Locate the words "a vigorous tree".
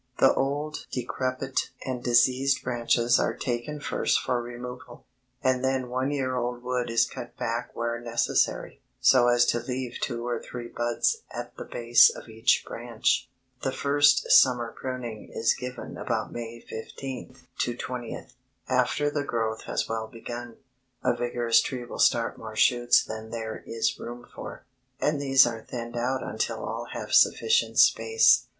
21.03-21.85